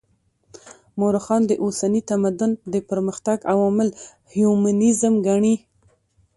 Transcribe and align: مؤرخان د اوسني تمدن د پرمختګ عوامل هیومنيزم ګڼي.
مؤرخان 0.97 1.41
د 1.47 1.51
اوسني 1.63 2.01
تمدن 2.09 2.51
د 2.73 2.75
پرمختګ 2.89 3.37
عوامل 3.51 3.89
هیومنيزم 4.33 5.13
ګڼي. 5.27 5.55